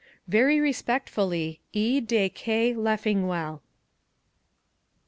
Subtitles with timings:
[0.27, 1.99] Very respectfully, E.
[2.01, 2.73] DE K.
[2.73, 3.61] LeffingwEll.